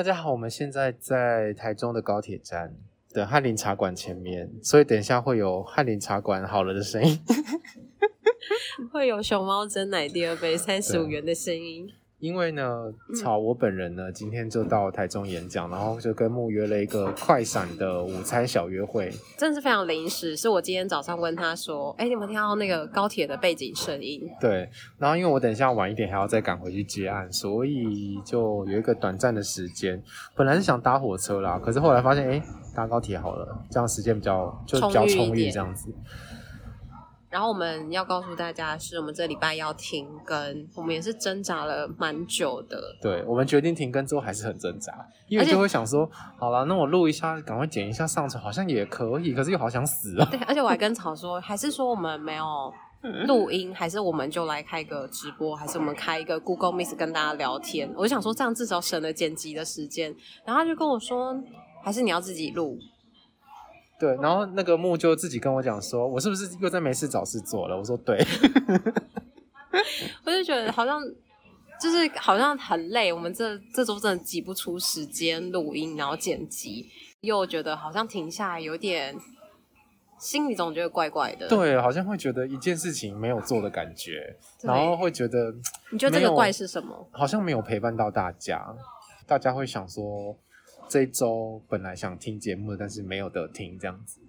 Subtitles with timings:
[0.00, 2.74] 大家好，我们现在在台中的高铁站
[3.12, 7.20] 的翰林茶馆前面，所以等一下会有翰林茶馆好了的声音，
[8.90, 11.86] 会有熊猫珍奶第二杯三十五元的声音。
[12.20, 20.36] 因为呢，草我本人呢，今天就到台中演讲，然后就跟木约了一个快闪的午餐小约会，真的是非常临时。
[20.36, 30.02] 是我今天早上问他说：“哎，你有没有听到那个高铁的背景声音？”对，然后因为我等一下晚一点还要再赶回去接案，所以就有一个短暂的时间。
[30.36, 32.42] 本来是想搭火车啦，可是后来发现，哎，
[32.76, 35.90] 搭高铁好了，这样时间比较就比较充裕，这样子。
[37.30, 42.78] 然后我们要告诉大家是，我们这礼拜要停更，我们也是挣扎了蛮久的。
[43.00, 44.92] 对，我们决定停更之后还是很挣扎，
[45.28, 50.28] 因为就会想说，好了，那我录一下，赶快剪一下上传，好像也可以，可是又好想死啊。
[50.28, 52.44] 对，而且我还跟草说，还是说我们没有
[53.28, 57.88] 录音，还是我们就来开个直播，还是我们开一个 Google Meet 跟大家聊天？
[57.96, 60.12] 我就想说，这样至少省了剪辑的时间。
[60.44, 61.40] 然后他就跟我说，
[61.84, 62.76] 还是你要自己录。
[64.00, 67.76] 对，然后那个木就自己跟我讲说，我是不是又在没事找事做了？
[67.76, 68.16] 我说对，
[70.24, 70.98] 我就觉得好像
[71.78, 76.88] 就是好像很累，我们这这周真的挤不出时间录音，然后剪辑，
[77.20, 79.14] 又觉得好像停下来有点，
[80.18, 81.46] 心里总觉得怪怪的。
[81.46, 85.54] 对，好像会觉得一件事情没有做的感觉，然后会觉得，
[85.92, 87.06] 你觉得这个怪是什么？
[87.12, 88.74] 好像没有陪伴到大家，
[89.26, 90.34] 大家会想说。
[90.90, 94.20] 这一周本来想听节目，但是没有得听这样子。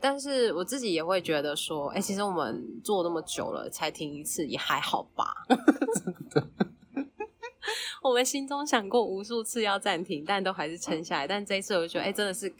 [0.00, 5.26] 但是我自己也会觉得说，哎、欸，其实我们做那么久了，才听一次也还好吧。
[6.02, 6.48] 真的，
[8.02, 11.28] 我们心中想过无数次要暂停，但都还是撑下来。
[11.28, 12.50] 但这一次我就觉得，哎、欸，真的是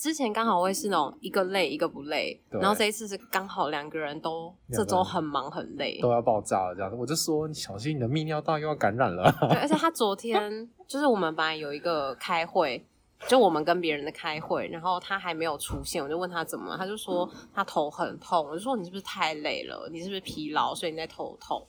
[0.00, 6.96] 之前刚好会是那种一个累一个不累，然后这一次是刚好两个人都这周很忙很累，都要爆炸了这样子。
[6.96, 9.30] 我就说你小心你的泌尿道又要感染了。
[9.50, 10.66] 对，而且他昨天。
[10.88, 12.82] 就是我们本来有一个开会，
[13.28, 21.62] 就我们跟别人的开会，然后他还没有出现，我就问他怎么，他就说他头很痛，我就说你是不是太累了，你是不是疲劳，所以你在头痛？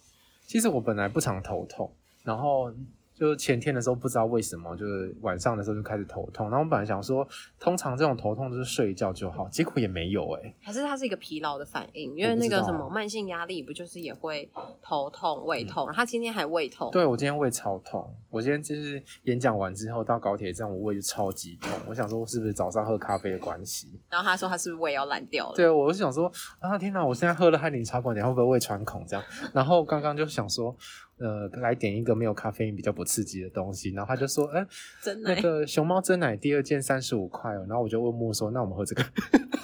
[0.47, 1.93] 其实我本来不常头痛，
[2.23, 2.71] 然后。
[3.13, 6.49] 就是前天的时候不知道为什么，就是晚上的时候就开始头痛。
[6.49, 7.27] 然后我本来想说，
[7.59, 10.55] 通常这种头痛就是睡一觉就好，结果也没有哎、欸。
[10.61, 14.49] 还是它是一个疲劳的反应，因为那个什么慢性压力不就是也会
[14.81, 15.87] 头痛、胃痛？
[15.93, 16.89] 他、嗯、今天还胃痛。
[16.91, 21.69] 对，我今天胃超痛，我今天就是演讲完之后到高铁站，我胃就超级痛。
[21.87, 23.99] 我想说是不是早上喝咖啡的关系？
[24.09, 25.55] 然后他说他是不是胃要烂掉了？
[25.55, 29.23] 对，我就想说啊天哪，我现在喝了翰林茶馆，你会不会胃穿孔这样？
[29.53, 30.75] 然后刚刚就想说。
[31.17, 39.03] 呃，来点一个没有咖啡因、比较不刺激的东西，然后他就说，哎、欸，那个熊猫真奶第二件三十五块哦，然后我就问木说，那我们喝这个？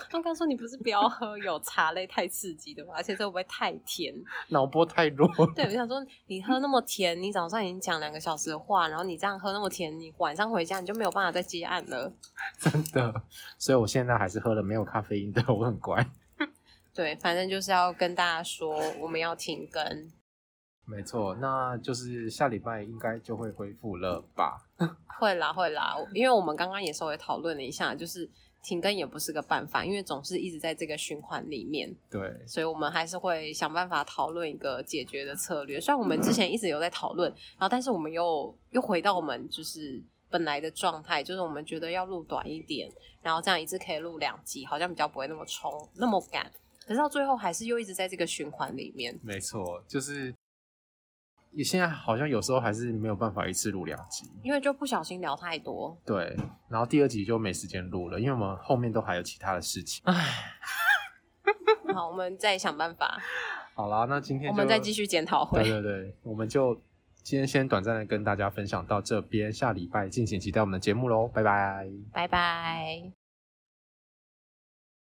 [0.10, 2.94] 刚刚说你不是不要喝有茶类太刺激的吗？
[2.96, 4.14] 而且这会不会太甜？
[4.50, 5.28] 脑波太弱。
[5.56, 12.14] 对，我想说你喝那么甜，你早上已经讲两个小时的话，然后你这样喝那么甜，你晚上回家你就没有办法再接案了。
[12.60, 13.24] 真的，
[13.58, 16.08] 所以我现在还是喝了没有咖啡因的，我很乖。
[16.94, 19.84] 对，反正就是要跟大家说，我们要停更。
[20.90, 24.58] 没错，那就是下礼拜应该就会恢复了吧？
[25.20, 28.30] 会啦，会啦，因为我们刚刚也稍微讨论了一下，就是
[28.64, 31.94] 停更也不是个办法，因为总是一直在这个循环里面。
[32.10, 35.78] 对，所以我们还是会想办法讨论一个解决的策略。
[35.78, 42.90] 虽然我们之前一直有在讨论，然后但是我们又又回到我们就是本来的状态，就是我们觉得要录短一点，
[43.22, 46.50] 然后这样一次可以录两集，好像比较不会那么冲，那么赶。
[46.86, 49.20] 可是到最后还是又一直在这个循环里面。
[49.22, 50.34] 没错，就是。
[51.52, 55.98] 你现在好像有时候还是没有办法一次录两集，因为就不小心聊太多。
[56.06, 56.36] 对，
[56.70, 60.02] 然后第二集就没时间录了，因为我们后面都还有其他的事情。
[60.06, 60.14] 唉，
[61.94, 63.20] 好，我们再想办法。
[63.74, 65.64] 好啦，那今天我们再继续检讨会。
[65.64, 66.76] 对对对，我们就
[67.24, 73.17] 今天先短暂的跟大家分享到这边，下礼拜敬请期待我们的节目喽，拜拜，拜拜。